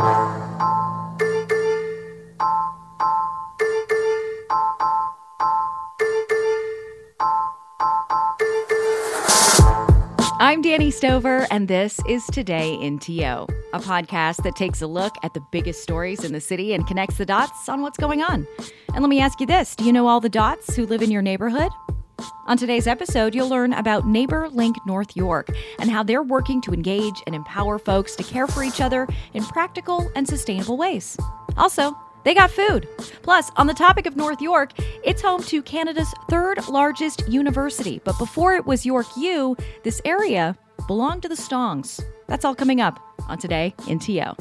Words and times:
I'm 0.00 0.62
Dani 10.62 10.92
Stover, 10.92 11.48
and 11.50 11.66
this 11.66 11.98
is 12.08 12.24
Today 12.26 12.74
in 12.74 13.00
TO, 13.00 13.22
a 13.22 13.80
podcast 13.80 14.44
that 14.44 14.54
takes 14.54 14.80
a 14.80 14.86
look 14.86 15.16
at 15.24 15.34
the 15.34 15.40
biggest 15.50 15.82
stories 15.82 16.22
in 16.22 16.32
the 16.32 16.40
city 16.40 16.74
and 16.74 16.86
connects 16.86 17.18
the 17.18 17.26
dots 17.26 17.68
on 17.68 17.82
what's 17.82 17.98
going 17.98 18.22
on. 18.22 18.46
And 18.94 19.02
let 19.02 19.08
me 19.08 19.18
ask 19.18 19.40
you 19.40 19.46
this 19.46 19.74
do 19.74 19.84
you 19.84 19.92
know 19.92 20.06
all 20.06 20.20
the 20.20 20.28
dots 20.28 20.76
who 20.76 20.86
live 20.86 21.02
in 21.02 21.10
your 21.10 21.22
neighborhood? 21.22 21.72
On 22.46 22.56
today's 22.56 22.86
episode, 22.86 23.34
you'll 23.34 23.48
learn 23.48 23.72
about 23.74 24.04
NeighborLink 24.04 24.76
North 24.86 25.16
York 25.16 25.48
and 25.78 25.90
how 25.90 26.02
they're 26.02 26.22
working 26.22 26.60
to 26.62 26.72
engage 26.72 27.22
and 27.26 27.34
empower 27.34 27.78
folks 27.78 28.16
to 28.16 28.22
care 28.22 28.46
for 28.46 28.62
each 28.62 28.80
other 28.80 29.06
in 29.34 29.44
practical 29.44 30.10
and 30.16 30.26
sustainable 30.26 30.76
ways. 30.76 31.16
Also, 31.56 31.96
they 32.24 32.34
got 32.34 32.50
food. 32.50 32.88
Plus, 33.22 33.50
on 33.56 33.66
the 33.66 33.74
topic 33.74 34.06
of 34.06 34.16
North 34.16 34.40
York, 34.40 34.72
it's 35.04 35.22
home 35.22 35.42
to 35.44 35.62
Canada's 35.62 36.12
third 36.30 36.66
largest 36.68 37.28
university. 37.28 38.00
But 38.04 38.18
before 38.18 38.54
it 38.54 38.66
was 38.66 38.86
York 38.86 39.06
U, 39.16 39.56
this 39.84 40.00
area 40.04 40.56
belonged 40.86 41.22
to 41.22 41.28
the 41.28 41.34
Stongs. 41.34 42.02
That's 42.26 42.44
all 42.44 42.54
coming 42.54 42.80
up 42.80 42.98
on 43.28 43.38
Today 43.38 43.74
in 43.86 43.98
TO. 43.98 44.34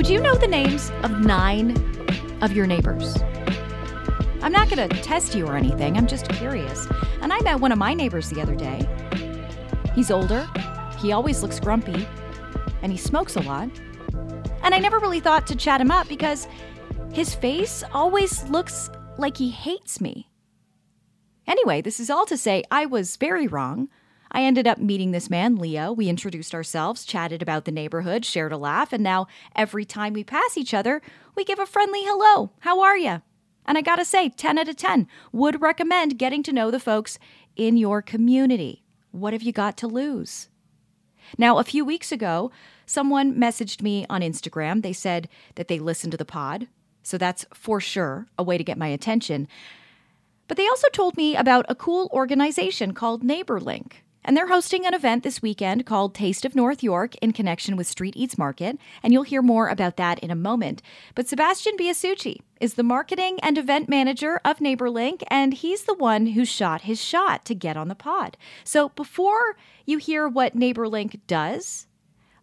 Would 0.00 0.08
you 0.08 0.18
know 0.18 0.34
the 0.34 0.46
names 0.46 0.90
of 1.02 1.20
nine 1.20 1.76
of 2.40 2.52
your 2.52 2.66
neighbors? 2.66 3.18
I'm 4.40 4.50
not 4.50 4.70
going 4.70 4.88
to 4.88 5.02
test 5.02 5.34
you 5.34 5.46
or 5.46 5.58
anything, 5.58 5.98
I'm 5.98 6.06
just 6.06 6.26
curious. 6.30 6.88
And 7.20 7.30
I 7.30 7.38
met 7.40 7.60
one 7.60 7.70
of 7.70 7.76
my 7.76 7.92
neighbors 7.92 8.30
the 8.30 8.40
other 8.40 8.54
day. 8.54 8.88
He's 9.94 10.10
older, 10.10 10.48
he 11.00 11.12
always 11.12 11.42
looks 11.42 11.60
grumpy, 11.60 12.08
and 12.80 12.90
he 12.90 12.96
smokes 12.96 13.36
a 13.36 13.42
lot. 13.42 13.68
And 14.62 14.74
I 14.74 14.78
never 14.78 15.00
really 15.00 15.20
thought 15.20 15.46
to 15.48 15.54
chat 15.54 15.82
him 15.82 15.90
up 15.90 16.08
because 16.08 16.48
his 17.12 17.34
face 17.34 17.84
always 17.92 18.42
looks 18.44 18.90
like 19.18 19.36
he 19.36 19.50
hates 19.50 20.00
me. 20.00 20.30
Anyway, 21.46 21.82
this 21.82 22.00
is 22.00 22.08
all 22.08 22.24
to 22.24 22.38
say 22.38 22.64
I 22.70 22.86
was 22.86 23.16
very 23.16 23.46
wrong. 23.46 23.90
I 24.32 24.42
ended 24.42 24.66
up 24.66 24.78
meeting 24.78 25.10
this 25.10 25.28
man, 25.28 25.56
Leo. 25.56 25.92
We 25.92 26.08
introduced 26.08 26.54
ourselves, 26.54 27.04
chatted 27.04 27.42
about 27.42 27.64
the 27.64 27.72
neighborhood, 27.72 28.24
shared 28.24 28.52
a 28.52 28.56
laugh, 28.56 28.92
and 28.92 29.02
now 29.02 29.26
every 29.56 29.84
time 29.84 30.12
we 30.12 30.22
pass 30.22 30.56
each 30.56 30.72
other, 30.72 31.02
we 31.34 31.44
give 31.44 31.58
a 31.58 31.66
friendly 31.66 32.02
hello. 32.04 32.52
How 32.60 32.80
are 32.80 32.96
you? 32.96 33.22
And 33.66 33.76
I 33.76 33.82
gotta 33.82 34.04
say, 34.04 34.28
10 34.28 34.58
out 34.58 34.68
of 34.68 34.76
10 34.76 35.08
would 35.32 35.60
recommend 35.60 36.18
getting 36.18 36.42
to 36.44 36.52
know 36.52 36.70
the 36.70 36.80
folks 36.80 37.18
in 37.56 37.76
your 37.76 38.02
community. 38.02 38.84
What 39.10 39.32
have 39.32 39.42
you 39.42 39.52
got 39.52 39.76
to 39.78 39.88
lose? 39.88 40.48
Now, 41.36 41.58
a 41.58 41.64
few 41.64 41.84
weeks 41.84 42.12
ago, 42.12 42.50
someone 42.86 43.34
messaged 43.34 43.82
me 43.82 44.06
on 44.08 44.20
Instagram. 44.20 44.82
They 44.82 44.92
said 44.92 45.28
that 45.56 45.68
they 45.68 45.78
listened 45.78 46.12
to 46.12 46.16
the 46.16 46.24
pod. 46.24 46.68
So 47.02 47.18
that's 47.18 47.46
for 47.54 47.80
sure 47.80 48.26
a 48.38 48.42
way 48.42 48.58
to 48.58 48.64
get 48.64 48.78
my 48.78 48.88
attention. 48.88 49.48
But 50.48 50.56
they 50.56 50.66
also 50.68 50.88
told 50.88 51.16
me 51.16 51.36
about 51.36 51.64
a 51.68 51.74
cool 51.74 52.08
organization 52.12 52.92
called 52.92 53.22
NeighborLink. 53.22 53.92
And 54.24 54.36
they're 54.36 54.48
hosting 54.48 54.84
an 54.86 54.92
event 54.92 55.22
this 55.22 55.40
weekend 55.40 55.86
called 55.86 56.14
Taste 56.14 56.44
of 56.44 56.54
North 56.54 56.82
York 56.82 57.14
in 57.16 57.32
connection 57.32 57.76
with 57.76 57.86
Street 57.86 58.14
Eats 58.16 58.36
Market, 58.36 58.78
and 59.02 59.12
you'll 59.12 59.22
hear 59.22 59.40
more 59.40 59.68
about 59.68 59.96
that 59.96 60.18
in 60.18 60.30
a 60.30 60.36
moment. 60.36 60.82
But 61.14 61.26
Sebastian 61.26 61.76
Biasucci 61.78 62.40
is 62.60 62.74
the 62.74 62.82
marketing 62.82 63.38
and 63.42 63.56
event 63.56 63.88
manager 63.88 64.40
of 64.44 64.58
NeighborLink, 64.58 65.22
and 65.28 65.54
he's 65.54 65.84
the 65.84 65.94
one 65.94 66.26
who 66.26 66.44
shot 66.44 66.82
his 66.82 67.02
shot 67.02 67.46
to 67.46 67.54
get 67.54 67.78
on 67.78 67.88
the 67.88 67.94
pod. 67.94 68.36
So 68.62 68.90
before 68.90 69.56
you 69.86 69.96
hear 69.96 70.28
what 70.28 70.56
NeighborLink 70.56 71.20
does, 71.26 71.86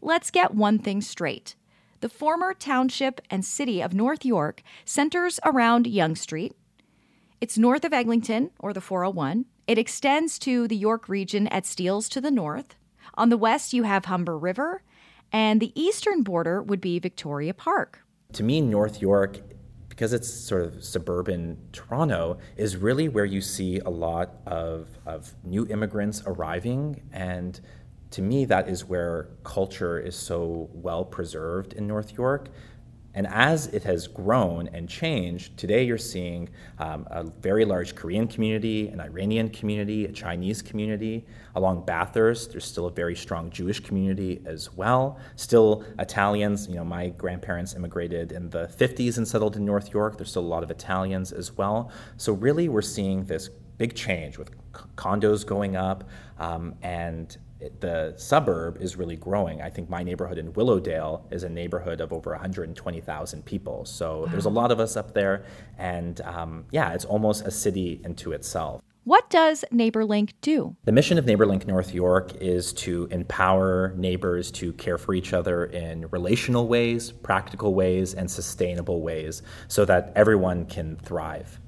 let's 0.01 0.31
get 0.31 0.55
one 0.55 0.79
thing 0.79 1.01
straight. 1.01 1.55
The 1.99 2.09
former 2.09 2.53
township 2.53 3.21
and 3.29 3.45
city 3.45 3.81
of 3.81 3.93
North 3.93 4.25
York 4.25 4.63
centers 4.83 5.39
around 5.45 5.85
Yonge 5.85 6.17
Street. 6.17 6.53
It's 7.39 7.57
north 7.57 7.85
of 7.85 7.93
Eglinton, 7.93 8.49
or 8.59 8.73
the 8.73 8.81
401. 8.81 9.45
It 9.67 9.77
extends 9.77 10.39
to 10.39 10.65
the 10.65 10.77
York 10.77 11.09
region 11.09 11.45
at 11.47 11.65
Steeles 11.65 12.07
to 12.09 12.21
the 12.21 12.31
north. 12.31 12.75
On 13.15 13.27
the 13.27 13.35
west, 13.35 13.73
you 13.73 13.83
have 13.83 14.05
Humber 14.05 14.37
River, 14.37 14.81
and 15.29 15.59
the 15.59 15.73
eastern 15.75 16.23
border 16.23 16.63
would 16.63 16.79
be 16.79 16.99
Victoria 16.99 17.53
Park. 17.53 17.99
To 18.31 18.43
me, 18.43 18.61
North 18.61 19.01
York, 19.01 19.39
because 19.89 20.13
it's 20.13 20.29
sort 20.29 20.61
of 20.61 20.81
suburban 20.81 21.57
Toronto, 21.73 22.37
is 22.55 22.77
really 22.77 23.09
where 23.09 23.25
you 23.25 23.41
see 23.41 23.79
a 23.79 23.89
lot 23.89 24.37
of, 24.45 24.87
of 25.05 25.35
new 25.43 25.67
immigrants 25.67 26.23
arriving. 26.25 27.01
And 27.11 27.59
to 28.11 28.21
me, 28.21 28.45
that 28.45 28.69
is 28.69 28.85
where 28.85 29.27
culture 29.43 29.99
is 29.99 30.15
so 30.15 30.69
well 30.71 31.03
preserved 31.03 31.73
in 31.73 31.87
North 31.87 32.13
York. 32.13 32.47
And 33.17 33.25
as 33.25 33.65
it 33.65 33.81
has 33.85 34.05
grown 34.05 34.67
and 34.73 34.87
changed, 34.87 35.57
today 35.57 35.83
you're 35.83 35.97
seeing 35.97 36.49
um, 36.77 37.07
a 37.09 37.23
very 37.23 37.65
large 37.65 37.95
Korean 37.95 38.27
community, 38.27 38.89
an 38.89 39.01
Iranian 39.01 39.49
community, 39.49 40.05
a 40.05 40.11
Chinese 40.11 40.61
community. 40.61 41.25
Along 41.55 41.83
Bathurst, 41.83 42.51
there's 42.51 42.65
still 42.65 42.85
a 42.85 42.91
very 42.91 43.15
strong 43.15 43.49
Jewish 43.49 43.79
community 43.79 44.43
as 44.45 44.71
well. 44.71 45.17
Still 45.35 45.83
Italians, 45.97 46.67
you 46.67 46.75
know, 46.75 46.85
my 46.85 47.09
grandparents 47.09 47.73
immigrated 47.73 48.33
in 48.33 48.51
the 48.51 48.67
50s 48.67 49.17
and 49.17 49.27
settled 49.27 49.55
in 49.55 49.65
North 49.65 49.91
York. 49.91 50.17
There's 50.17 50.29
still 50.29 50.43
a 50.43 50.53
lot 50.53 50.61
of 50.61 50.69
Italians 50.69 51.31
as 51.31 51.57
well. 51.57 51.91
So 52.17 52.33
really, 52.33 52.69
we're 52.69 52.83
seeing 52.83 53.25
this 53.25 53.49
big 53.79 53.95
change 53.95 54.37
with 54.37 54.51
condos 54.95 55.43
going 55.43 55.75
up 55.75 56.03
um, 56.37 56.75
and 56.83 57.35
the 57.79 58.13
suburb 58.17 58.81
is 58.81 58.95
really 58.95 59.15
growing. 59.15 59.61
I 59.61 59.69
think 59.69 59.89
my 59.89 60.03
neighborhood 60.03 60.37
in 60.37 60.53
Willowdale 60.53 61.25
is 61.31 61.43
a 61.43 61.49
neighborhood 61.49 62.01
of 62.01 62.13
over 62.13 62.31
120,000 62.31 63.45
people. 63.45 63.85
So 63.85 64.19
wow. 64.19 64.25
there's 64.27 64.45
a 64.45 64.49
lot 64.49 64.71
of 64.71 64.79
us 64.79 64.95
up 64.95 65.13
there. 65.13 65.45
And 65.77 66.21
um, 66.21 66.65
yeah, 66.71 66.93
it's 66.93 67.05
almost 67.05 67.45
a 67.45 67.51
city 67.51 68.01
into 68.03 68.31
itself. 68.31 68.81
What 69.07 69.29
does 69.29 69.63
NeighborLink 69.71 70.33
do? 70.41 70.75
The 70.83 70.91
mission 70.91 71.17
of 71.17 71.23
NeighborLink 71.23 71.65
North 71.65 71.93
York 71.93 72.35
is 72.41 72.73
to 72.73 73.07
empower 73.09 73.93
neighbors 73.95 74.51
to 74.51 74.73
care 74.73 74.97
for 74.97 75.13
each 75.13 75.31
other 75.31 75.67
in 75.67 76.07
relational 76.09 76.67
ways, 76.67 77.13
practical 77.13 77.73
ways, 77.73 78.13
and 78.13 78.29
sustainable 78.29 79.01
ways 79.01 79.43
so 79.69 79.85
that 79.85 80.11
everyone 80.17 80.65
can 80.65 80.97
thrive. 80.97 81.61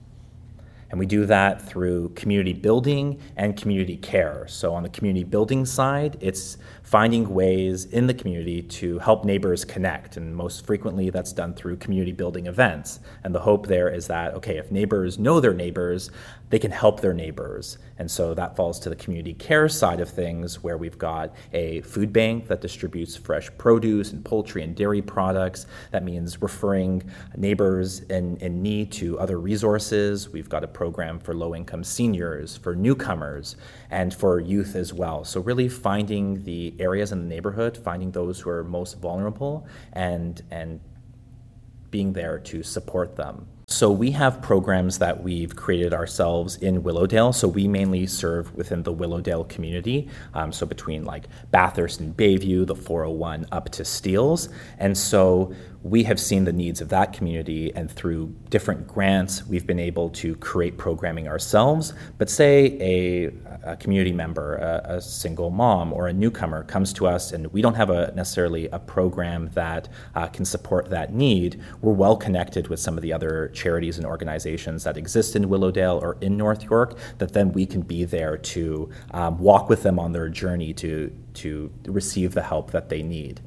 And 0.90 1.00
we 1.00 1.06
do 1.06 1.26
that 1.28 1.62
through 1.62 2.10
community 2.10 2.54
building 2.54 3.20
and 3.36 3.56
community 3.56 3.98
care. 3.98 4.46
So, 4.48 4.74
on 4.74 4.84
the 4.84 4.90
community 4.90 5.24
building 5.24 5.66
side, 5.66 6.18
it's 6.20 6.58
finding 6.90 7.32
ways 7.36 7.86
in 7.86 8.08
the 8.08 8.14
community 8.16 8.64
to 8.64 8.98
help 8.98 9.24
neighbors 9.24 9.64
connect. 9.64 10.18
And 10.18 10.36
most 10.36 10.66
frequently, 10.66 11.12
that's 11.12 11.32
done 11.32 11.54
through 11.54 11.78
community 11.78 12.12
building 12.12 12.48
events. 12.48 13.00
And 13.24 13.34
the 13.34 13.40
hope 13.40 13.68
there 13.68 13.90
is 13.90 14.08
that, 14.08 14.34
okay, 14.34 14.58
if 14.58 14.72
neighbors 14.72 15.20
know 15.20 15.40
their 15.40 15.54
neighbors, 15.54 16.10
they 16.50 16.58
can 16.58 16.72
help 16.72 17.00
their 17.00 17.14
neighbors. 17.14 17.78
And 18.00 18.10
so 18.10 18.34
that 18.34 18.56
falls 18.56 18.80
to 18.80 18.90
the 18.90 18.96
community 18.96 19.34
care 19.34 19.70
side 19.70 20.00
of 20.00 20.10
things, 20.10 20.64
where 20.64 20.78
we've 20.78 20.98
got 20.98 21.36
a 21.54 21.82
food 21.82 22.12
bank 22.12 22.48
that 22.48 22.62
distributes 22.62 23.16
fresh 23.16 23.50
produce 23.58 24.12
and 24.12 24.26
poultry 24.26 24.64
and 24.64 24.76
dairy 24.76 25.02
products. 25.02 25.68
That 25.92 26.04
means 26.04 26.42
referring 26.42 27.04
neighbors 27.38 28.00
in, 28.02 28.38
in 28.38 28.64
need 28.64 28.92
to 28.94 29.20
other 29.20 29.40
resources. 29.40 30.30
We've 30.30 30.50
got 30.50 30.64
a 30.64 30.68
program 30.68 31.20
for 31.20 31.36
low 31.36 31.54
income 31.54 31.84
seniors, 31.84 32.58
for 32.58 32.76
newcomers, 32.76 33.58
and 33.92 34.14
for 34.14 34.40
youth 34.40 34.76
as 34.76 34.94
well. 34.94 35.24
So, 35.24 35.42
really 35.42 35.70
finding 35.70 36.44
the 36.44 36.74
areas 36.80 37.12
in 37.12 37.20
the 37.20 37.26
neighborhood, 37.26 37.78
finding 37.78 38.12
those 38.12 38.40
who 38.40 38.50
are 38.50 38.64
most 38.64 39.00
vulnerable, 39.00 39.68
and, 39.94 40.42
and 40.52 40.80
being 41.92 42.14
there 42.14 42.40
to 42.40 42.64
support 42.64 43.16
them. 43.16 43.48
So 43.70 43.92
we 43.92 44.10
have 44.12 44.42
programs 44.42 44.98
that 44.98 45.22
we've 45.22 45.56
created 45.56 45.94
ourselves 45.94 46.56
in 46.56 46.82
Willowdale. 46.82 47.34
So 47.34 47.48
we 47.48 47.68
mainly 47.68 48.08
serve 48.08 48.54
within 48.56 48.82
the 48.82 48.92
Willowdale 48.92 49.44
community. 49.44 50.10
Um, 50.34 50.52
so 50.52 50.66
between 50.66 51.06
like 51.06 51.26
Bathurst 51.52 52.00
and 52.00 52.18
Bayview, 52.18 52.66
the 52.66 52.76
401 52.76 53.46
up 53.52 53.70
to 53.70 53.86
Steeles. 53.86 54.50
And 54.80 54.98
so 54.98 55.54
we 55.84 56.04
have 56.04 56.20
seen 56.20 56.44
the 56.44 56.52
needs 56.52 56.82
of 56.82 56.90
that 56.90 57.14
community, 57.14 57.74
and 57.74 57.90
through 57.90 58.36
different 58.50 58.86
grants, 58.86 59.46
we've 59.48 59.66
been 59.66 59.80
able 59.80 60.10
to 60.10 60.36
create 60.36 60.78
programming 60.78 61.28
ourselves. 61.28 61.94
But 62.18 62.30
say 62.30 62.78
a, 62.82 63.72
a 63.72 63.78
community 63.78 64.12
member, 64.12 64.56
a, 64.56 64.96
a, 64.96 65.02
single 65.02 65.50
mom, 65.50 65.94
or 65.94 66.08
a 66.08 66.14
newcomer 66.14 66.64
comes 66.64 66.92
to 66.94 67.08
us, 67.08 67.32
and 67.32 67.48
we 67.54 67.62
don't 67.62 67.76
have 67.76 67.90
a, 67.90 68.12
necessarily 68.14 68.68
a 68.68 68.80
program 68.80 69.50
that 69.54 69.88
uh, 70.16 70.28
can 70.28 70.44
support 70.44 70.90
that 70.90 71.14
need, 71.14 71.62
we're 71.82 71.94
well 71.94 72.18
connected 72.18 72.68
with 72.68 72.80
some 72.80 72.98
of 72.98 73.02
the 73.02 73.14
other 73.14 73.50
charities 73.54 73.98
and 73.98 74.06
organizations 74.06 74.84
that 74.84 74.98
exist 74.98 75.36
in 75.38 75.48
Willowdale 75.48 76.00
or 76.02 76.18
in 76.20 76.36
North 76.36 76.64
York, 76.64 76.98
that 77.20 77.32
then 77.32 77.54
we 77.54 77.66
can 77.66 77.82
be 77.82 78.04
there 78.04 78.38
to 78.38 78.90
um, 79.12 79.40
walk 79.40 79.70
with 79.70 79.84
them 79.84 79.98
on 79.98 80.12
their 80.12 80.28
journey 80.28 80.74
to, 80.74 81.10
to 81.36 81.72
receive 81.86 82.34
the 82.34 82.44
help 82.44 82.72
that 82.72 82.90
they 82.90 83.02
need. 83.02 83.40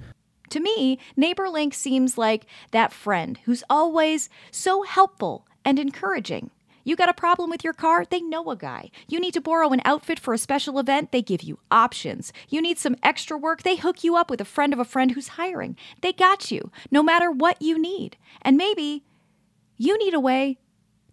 To 0.52 0.60
me, 0.60 0.98
NeighborLink 1.16 1.72
seems 1.72 2.18
like 2.18 2.44
that 2.72 2.92
friend 2.92 3.38
who's 3.46 3.64
always 3.70 4.28
so 4.50 4.82
helpful 4.82 5.46
and 5.64 5.78
encouraging. 5.78 6.50
You 6.84 6.94
got 6.94 7.08
a 7.08 7.14
problem 7.14 7.48
with 7.48 7.64
your 7.64 7.72
car? 7.72 8.04
They 8.04 8.20
know 8.20 8.50
a 8.50 8.56
guy. 8.56 8.90
You 9.08 9.18
need 9.18 9.32
to 9.32 9.40
borrow 9.40 9.70
an 9.70 9.80
outfit 9.86 10.18
for 10.20 10.34
a 10.34 10.38
special 10.38 10.78
event? 10.78 11.10
They 11.10 11.22
give 11.22 11.42
you 11.42 11.58
options. 11.70 12.34
You 12.50 12.60
need 12.60 12.76
some 12.76 12.96
extra 13.02 13.38
work? 13.38 13.62
They 13.62 13.76
hook 13.76 14.04
you 14.04 14.14
up 14.14 14.28
with 14.28 14.42
a 14.42 14.44
friend 14.44 14.74
of 14.74 14.78
a 14.78 14.84
friend 14.84 15.12
who's 15.12 15.28
hiring. 15.28 15.74
They 16.02 16.12
got 16.12 16.50
you, 16.50 16.70
no 16.90 17.02
matter 17.02 17.30
what 17.30 17.62
you 17.62 17.80
need. 17.80 18.18
And 18.42 18.58
maybe 18.58 19.04
you 19.78 19.96
need 19.96 20.12
a 20.12 20.20
way 20.20 20.58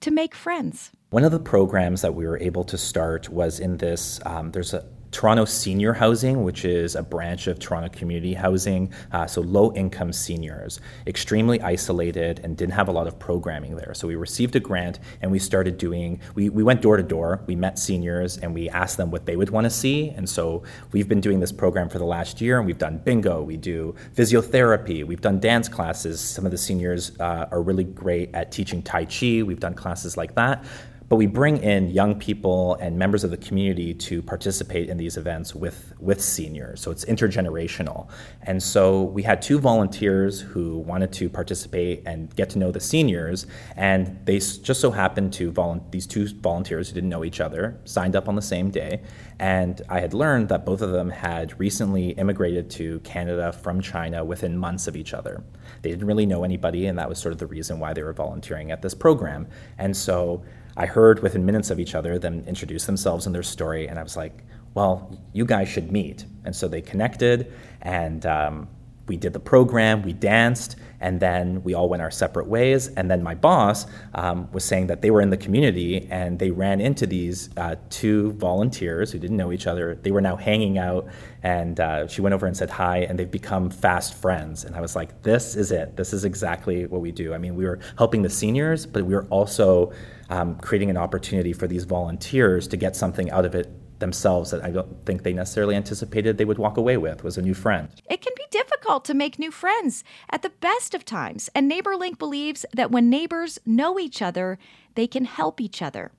to 0.02 0.12
make 0.12 0.36
friends. 0.36 0.92
One 1.12 1.24
of 1.24 1.32
the 1.32 1.40
programs 1.40 2.02
that 2.02 2.14
we 2.14 2.28
were 2.28 2.40
able 2.40 2.66
to 2.66 2.78
start 2.78 3.30
was 3.30 3.62
in 3.62 3.78
this. 3.78 4.20
Um, 4.26 4.52
there's 4.52 4.74
a 4.74 4.86
Toronto 5.12 5.46
Senior 5.46 5.94
Housing, 5.94 6.44
which 6.44 6.66
is 6.66 6.96
a 6.96 7.04
branch 7.04 7.48
of 7.48 7.60
Toronto 7.60 7.90
Community 7.90 8.34
Housing, 8.34 8.94
uh, 9.12 9.26
so 9.26 9.42
low 9.42 9.74
income 9.74 10.14
seniors, 10.14 10.80
extremely 11.08 11.62
isolated 11.62 12.40
and 12.44 12.56
didn't 12.56 12.74
have 12.74 12.88
a 12.88 12.92
lot 12.92 13.08
of 13.08 13.18
programming 13.18 13.76
there. 13.76 13.94
So 13.94 14.08
we 14.08 14.16
received 14.16 14.56
a 14.56 14.60
grant 14.60 15.00
and 15.22 15.32
we 15.32 15.40
started 15.40 15.78
doing, 15.78 16.20
we, 16.36 16.50
we 16.50 16.64
went 16.64 16.82
door 16.82 16.98
to 16.98 17.04
door, 17.04 17.42
we 17.48 17.56
met 17.56 17.80
seniors 17.80 18.38
and 18.38 18.54
we 18.54 18.70
asked 18.70 18.98
them 18.98 19.12
what 19.12 19.26
they 19.26 19.36
would 19.36 19.50
want 19.50 19.66
to 19.66 19.72
see. 19.72 20.10
And 20.10 20.30
so 20.30 20.64
we've 20.92 21.08
been 21.08 21.22
doing 21.22 21.40
this 21.40 21.52
program 21.52 21.90
for 21.90 21.98
the 21.98 22.06
last 22.06 22.40
year 22.40 22.58
and 22.58 22.66
we've 22.66 22.78
done 22.78 23.00
bingo, 23.00 23.42
we 23.42 23.58
do 23.58 23.96
physiotherapy, 24.16 25.06
we've 25.06 25.22
done 25.22 25.40
dance 25.40 25.68
classes. 25.68 26.20
Some 26.22 26.46
of 26.46 26.52
the 26.52 26.58
seniors 26.58 27.20
uh, 27.20 27.48
are 27.52 27.62
really 27.62 27.84
great 27.84 28.34
at 28.36 28.52
teaching 28.52 28.84
Tai 28.84 29.06
Chi, 29.06 29.42
we've 29.42 29.60
done 29.60 29.74
classes 29.74 30.18
like 30.18 30.36
that. 30.36 30.64
But 31.10 31.16
we 31.16 31.26
bring 31.26 31.58
in 31.58 31.90
young 31.90 32.20
people 32.20 32.76
and 32.76 32.98
members 32.98 33.24
of 33.24 33.32
the 33.32 33.38
community 33.38 33.96
to 33.96 34.22
participate 34.22 34.90
in 34.90 34.98
these 34.98 35.18
events 35.18 35.56
with, 35.56 35.94
with 36.00 36.22
seniors. 36.22 36.82
So 36.82 36.92
it's 36.92 37.04
intergenerational. 37.06 38.08
And 38.44 38.62
so 38.62 39.04
we 39.04 39.24
had 39.24 39.42
two 39.42 39.60
volunteers 39.60 40.40
who 40.40 40.78
wanted 40.78 41.12
to 41.14 41.28
participate 41.28 42.04
and 42.06 42.34
get 42.36 42.52
to 42.52 42.60
know 42.60 42.72
the 42.72 42.80
seniors. 42.80 43.48
And 43.76 44.24
they 44.26 44.38
just 44.38 44.80
so 44.80 44.92
happened 44.92 45.34
to, 45.34 45.52
volu- 45.52 45.90
these 45.90 46.06
two 46.06 46.28
volunteers 46.28 46.90
who 46.90 46.94
didn't 46.94 47.10
know 47.10 47.26
each 47.26 47.42
other, 47.42 47.80
signed 47.86 48.16
up 48.16 48.30
on 48.30 48.36
the 48.36 48.42
same 48.42 48.70
day. 48.70 49.02
And 49.40 49.82
I 49.88 50.02
had 50.02 50.14
learned 50.14 50.50
that 50.50 50.66
both 50.66 50.82
of 50.82 50.92
them 50.92 51.10
had 51.10 51.58
recently 51.60 52.10
immigrated 52.10 52.70
to 52.72 53.00
Canada 53.00 53.54
from 53.54 53.80
China 53.80 54.26
within 54.26 54.58
months 54.58 54.88
of 54.88 54.98
each 54.98 55.14
other. 55.14 55.44
They 55.82 55.92
didn't 55.92 56.08
really 56.08 56.26
know 56.26 56.44
anybody, 56.44 56.88
and 56.88 57.00
that 57.00 57.08
was 57.08 57.20
sort 57.20 57.32
of 57.32 57.40
the 57.40 57.48
reason 57.48 57.80
why 57.80 57.94
they 57.94 58.04
were 58.04 58.14
volunteering 58.14 58.72
at 58.72 58.82
this 58.82 58.94
program. 58.94 59.48
And 59.78 59.96
so 59.96 60.44
I 60.76 60.86
heard 60.86 61.22
within 61.22 61.46
minutes 61.46 61.70
of 61.70 61.80
each 61.80 61.96
other 61.96 62.20
them 62.20 62.44
introduce 62.48 62.86
themselves 62.86 63.26
and 63.26 63.34
their 63.34 63.44
story, 63.44 63.88
and 63.88 63.98
I 63.98 64.04
was 64.04 64.18
like, 64.18 64.44
well, 64.74 65.18
you 65.32 65.46
guys 65.46 65.70
should 65.70 65.92
meet. 65.92 66.26
And 66.44 66.54
so 66.54 66.68
they 66.68 66.82
connected, 66.82 67.54
and 67.82 68.26
um, 68.26 68.68
we 69.10 69.18
did 69.18 69.34
the 69.34 69.40
program, 69.40 70.04
we 70.04 70.14
danced, 70.14 70.78
and 71.02 71.20
then 71.20 71.64
we 71.64 71.74
all 71.74 71.90
went 71.90 72.02
our 72.02 72.12
separate 72.12 72.48
ways. 72.48 72.88
And 72.90 73.10
then 73.10 73.24
my 73.24 73.36
boss 73.36 73.86
um, 74.14 74.50
was 74.52 74.64
saying 74.64 74.88
that 74.88 75.02
they 75.02 75.12
were 75.12 75.22
in 75.22 75.30
the 75.30 75.38
community 75.38 76.08
and 76.12 76.38
they 76.40 76.52
ran 76.52 76.80
into 76.80 77.08
these 77.08 77.50
uh, 77.58 77.76
two 77.90 78.34
volunteers 78.34 79.12
who 79.12 79.20
didn't 79.20 79.38
know 79.38 79.52
each 79.52 79.68
other. 79.68 79.96
They 79.96 80.12
were 80.12 80.22
now 80.22 80.36
hanging 80.36 80.78
out, 80.78 81.08
and 81.44 81.80
uh, 81.80 82.08
she 82.08 82.22
went 82.22 82.34
over 82.34 82.46
and 82.46 82.56
said 82.56 82.70
hi, 82.70 83.00
and 83.00 83.18
they've 83.18 83.30
become 83.30 83.70
fast 83.70 84.14
friends. 84.14 84.64
And 84.64 84.76
I 84.76 84.82
was 84.82 84.96
like, 84.96 85.22
this 85.24 85.56
is 85.56 85.72
it. 85.72 85.98
This 85.98 86.14
is 86.14 86.26
exactly 86.26 86.86
what 86.86 87.02
we 87.02 87.12
do. 87.12 87.34
I 87.34 87.38
mean, 87.38 87.56
we 87.56 87.66
were 87.66 87.80
helping 87.98 88.22
the 88.22 88.30
seniors, 88.30 88.86
but 88.86 89.04
we 89.04 89.16
were 89.16 89.26
also 89.26 89.92
um, 90.30 90.56
creating 90.60 90.90
an 90.90 90.98
opportunity 90.98 91.54
for 91.54 91.68
these 91.68 91.86
volunteers 91.86 92.68
to 92.68 92.78
get 92.78 92.96
something 92.96 93.32
out 93.32 93.46
of 93.46 93.56
it 93.56 93.72
themselves 94.00 94.52
that 94.52 94.64
I 94.64 94.72
don't 94.72 95.06
think 95.06 95.24
they 95.24 95.34
necessarily 95.34 95.76
anticipated 95.76 96.38
they 96.38 96.46
would 96.46 96.58
walk 96.58 96.78
away 96.78 96.98
with 96.98 97.24
was 97.24 97.38
a 97.38 97.42
new 97.42 97.54
friend. 97.54 97.90
It 98.10 98.22
can 98.22 98.34
be 98.36 98.46
difficult 98.52 99.06
to 99.06 99.14
make 99.14 99.40
new 99.40 99.52
friends 99.52 100.04
at 100.30 100.42
the 100.42 100.50
best 100.50 100.94
of 100.94 101.06
times, 101.06 101.50
and 101.54 101.70
NeighborLink 101.70 102.18
believes 102.18 102.66
that 102.74 102.92
when 102.92 103.10
neighbors 103.10 103.60
know 103.66 104.00
each 104.00 104.22
other, 104.22 104.58
they 104.96 105.08
can 105.08 105.26
help 105.26 105.62
each 105.62 105.82
other. 105.82 106.12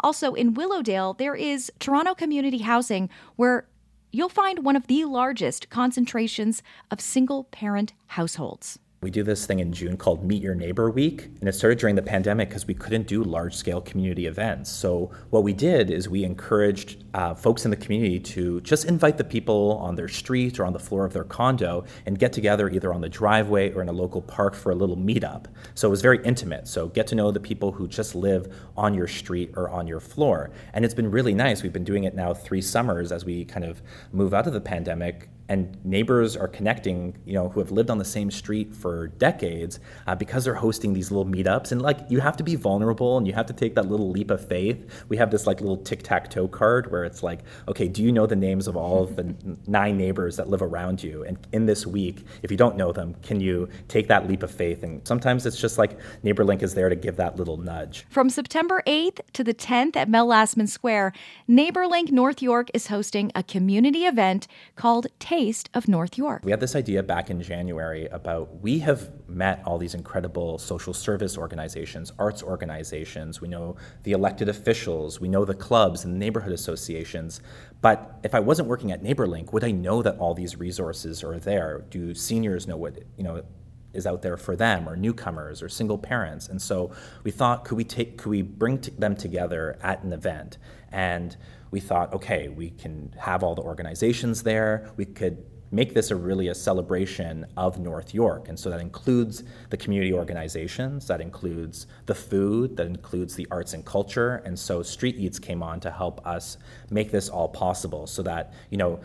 Also, 0.00 0.34
in 0.34 0.54
Willowdale, 0.54 1.14
there 1.14 1.34
is 1.34 1.72
Toronto 1.78 2.14
Community 2.14 2.58
Housing 2.58 3.08
where 3.36 3.66
you'll 4.10 4.28
find 4.28 4.64
one 4.64 4.76
of 4.76 4.86
the 4.86 5.04
largest 5.04 5.70
concentrations 5.70 6.62
of 6.90 7.00
single 7.00 7.44
parent 7.44 7.92
households. 8.08 8.78
We 9.00 9.12
do 9.12 9.22
this 9.22 9.46
thing 9.46 9.60
in 9.60 9.72
June 9.72 9.96
called 9.96 10.24
Meet 10.24 10.42
Your 10.42 10.56
Neighbor 10.56 10.90
Week, 10.90 11.30
and 11.38 11.48
it 11.48 11.52
started 11.52 11.78
during 11.78 11.94
the 11.94 12.02
pandemic 12.02 12.48
because 12.48 12.66
we 12.66 12.74
couldn't 12.74 13.06
do 13.06 13.22
large 13.22 13.54
scale 13.54 13.80
community 13.80 14.26
events. 14.26 14.72
So, 14.72 15.12
what 15.30 15.44
we 15.44 15.52
did 15.52 15.88
is 15.88 16.08
we 16.08 16.24
encouraged 16.24 17.04
uh, 17.14 17.32
folks 17.34 17.64
in 17.64 17.70
the 17.70 17.76
community 17.76 18.18
to 18.18 18.60
just 18.62 18.86
invite 18.86 19.16
the 19.16 19.22
people 19.22 19.78
on 19.80 19.94
their 19.94 20.08
street 20.08 20.58
or 20.58 20.64
on 20.64 20.72
the 20.72 20.80
floor 20.80 21.04
of 21.04 21.12
their 21.12 21.22
condo 21.22 21.84
and 22.06 22.18
get 22.18 22.32
together 22.32 22.68
either 22.68 22.92
on 22.92 23.00
the 23.00 23.08
driveway 23.08 23.72
or 23.72 23.82
in 23.82 23.88
a 23.88 23.92
local 23.92 24.20
park 24.20 24.56
for 24.56 24.72
a 24.72 24.74
little 24.74 24.96
meetup. 24.96 25.44
So, 25.76 25.86
it 25.86 25.92
was 25.92 26.02
very 26.02 26.20
intimate. 26.24 26.66
So, 26.66 26.88
get 26.88 27.06
to 27.06 27.14
know 27.14 27.30
the 27.30 27.38
people 27.38 27.70
who 27.70 27.86
just 27.86 28.16
live 28.16 28.52
on 28.76 28.94
your 28.94 29.06
street 29.06 29.52
or 29.54 29.70
on 29.70 29.86
your 29.86 30.00
floor. 30.00 30.50
And 30.74 30.84
it's 30.84 30.94
been 30.94 31.12
really 31.12 31.34
nice. 31.34 31.62
We've 31.62 31.72
been 31.72 31.84
doing 31.84 32.02
it 32.02 32.16
now 32.16 32.34
three 32.34 32.62
summers 32.62 33.12
as 33.12 33.24
we 33.24 33.44
kind 33.44 33.64
of 33.64 33.80
move 34.10 34.34
out 34.34 34.48
of 34.48 34.54
the 34.54 34.60
pandemic 34.60 35.28
and 35.48 35.82
neighbors 35.84 36.36
are 36.36 36.48
connecting, 36.48 37.16
you 37.24 37.32
know, 37.32 37.48
who 37.48 37.60
have 37.60 37.70
lived 37.70 37.90
on 37.90 37.98
the 37.98 38.04
same 38.04 38.30
street 38.30 38.74
for 38.74 39.08
decades 39.08 39.80
uh, 40.06 40.14
because 40.14 40.44
they're 40.44 40.54
hosting 40.54 40.92
these 40.92 41.10
little 41.10 41.24
meetups. 41.24 41.72
And 41.72 41.80
like, 41.80 42.00
you 42.08 42.20
have 42.20 42.36
to 42.36 42.42
be 42.42 42.54
vulnerable 42.54 43.16
and 43.16 43.26
you 43.26 43.32
have 43.32 43.46
to 43.46 43.54
take 43.54 43.74
that 43.74 43.86
little 43.86 44.10
leap 44.10 44.30
of 44.30 44.46
faith. 44.46 45.04
We 45.08 45.16
have 45.16 45.30
this 45.30 45.46
like 45.46 45.60
little 45.60 45.78
tic 45.78 46.02
tac 46.02 46.30
toe 46.30 46.48
card 46.48 46.90
where 46.92 47.04
it's 47.04 47.22
like, 47.22 47.40
okay, 47.66 47.88
do 47.88 48.02
you 48.02 48.12
know 48.12 48.26
the 48.26 48.36
names 48.36 48.68
of 48.68 48.76
all 48.76 49.02
of 49.02 49.16
the 49.16 49.34
nine 49.66 49.96
neighbors 49.96 50.36
that 50.36 50.48
live 50.48 50.60
around 50.60 51.02
you? 51.02 51.24
And 51.24 51.38
in 51.52 51.64
this 51.64 51.86
week, 51.86 52.26
if 52.42 52.50
you 52.50 52.56
don't 52.56 52.76
know 52.76 52.92
them, 52.92 53.14
can 53.22 53.40
you 53.40 53.68
take 53.88 54.08
that 54.08 54.28
leap 54.28 54.42
of 54.42 54.50
faith? 54.50 54.82
And 54.82 55.06
sometimes 55.06 55.46
it's 55.46 55.60
just 55.60 55.78
like 55.78 55.98
NeighborLink 56.22 56.62
is 56.62 56.74
there 56.74 56.90
to 56.90 56.96
give 56.96 57.16
that 57.16 57.36
little 57.36 57.56
nudge. 57.56 58.04
From 58.10 58.28
September 58.28 58.82
8th 58.86 59.20
to 59.32 59.42
the 59.42 59.54
10th 59.54 59.96
at 59.96 60.10
Mel 60.10 60.28
Lastman 60.28 60.68
Square, 60.68 61.14
NeighborLink 61.48 62.10
North 62.10 62.42
York 62.42 62.70
is 62.74 62.88
hosting 62.88 63.32
a 63.34 63.42
community 63.42 64.04
event 64.04 64.46
called 64.76 65.06
Take 65.18 65.37
taste 65.38 65.70
of 65.74 65.86
North 65.86 66.18
York. 66.18 66.42
We 66.44 66.50
had 66.50 66.58
this 66.58 66.74
idea 66.74 67.02
back 67.02 67.30
in 67.30 67.40
January 67.40 68.06
about 68.06 68.60
we 68.60 68.80
have 68.80 69.10
met 69.28 69.62
all 69.64 69.78
these 69.78 69.94
incredible 69.94 70.58
social 70.58 70.92
service 70.92 71.38
organizations, 71.38 72.12
arts 72.18 72.42
organizations, 72.42 73.40
we 73.40 73.46
know 73.46 73.76
the 74.02 74.12
elected 74.12 74.48
officials, 74.48 75.20
we 75.20 75.28
know 75.28 75.44
the 75.44 75.54
clubs 75.54 76.04
and 76.04 76.14
the 76.14 76.18
neighborhood 76.18 76.52
associations. 76.52 77.40
But 77.80 78.18
if 78.24 78.34
I 78.34 78.40
wasn't 78.40 78.68
working 78.68 78.90
at 78.90 79.02
NeighborLink, 79.04 79.52
would 79.52 79.62
I 79.62 79.70
know 79.70 80.02
that 80.02 80.18
all 80.18 80.34
these 80.34 80.56
resources 80.56 81.22
are 81.22 81.38
there? 81.38 81.84
Do 81.90 82.14
seniors 82.14 82.66
know 82.66 82.76
what, 82.76 82.98
you 83.16 83.22
know, 83.22 83.44
is 83.92 84.06
out 84.06 84.22
there 84.22 84.36
for 84.36 84.54
them 84.54 84.88
or 84.88 84.96
newcomers 84.96 85.62
or 85.62 85.68
single 85.68 85.98
parents 85.98 86.48
and 86.48 86.60
so 86.60 86.90
we 87.24 87.30
thought 87.30 87.64
could 87.64 87.76
we 87.76 87.84
take 87.84 88.18
could 88.18 88.30
we 88.30 88.42
bring 88.42 88.78
t- 88.78 88.92
them 88.98 89.16
together 89.16 89.78
at 89.82 90.02
an 90.02 90.12
event 90.12 90.58
and 90.92 91.36
we 91.70 91.80
thought, 91.80 92.12
okay, 92.14 92.48
we 92.48 92.70
can 92.70 93.12
have 93.18 93.42
all 93.42 93.54
the 93.54 93.62
organizations 93.62 94.42
there. 94.42 94.90
We 94.96 95.04
could 95.04 95.44
make 95.70 95.92
this 95.92 96.10
a 96.10 96.16
really 96.16 96.48
a 96.48 96.54
celebration 96.54 97.44
of 97.58 97.78
North 97.78 98.14
York. 98.14 98.48
And 98.48 98.58
so 98.58 98.70
that 98.70 98.80
includes 98.80 99.44
the 99.68 99.76
community 99.76 100.14
organizations, 100.14 101.06
that 101.08 101.20
includes 101.20 101.86
the 102.06 102.14
food, 102.14 102.74
that 102.78 102.86
includes 102.86 103.34
the 103.34 103.46
arts 103.50 103.74
and 103.74 103.84
culture. 103.84 104.36
And 104.46 104.58
so 104.58 104.82
Street 104.82 105.16
Eats 105.18 105.38
came 105.38 105.62
on 105.62 105.80
to 105.80 105.90
help 105.90 106.26
us 106.26 106.56
make 106.88 107.10
this 107.10 107.28
all 107.28 107.48
possible 107.48 108.06
so 108.06 108.22
that, 108.22 108.54
you 108.70 108.78
know, 108.78 108.98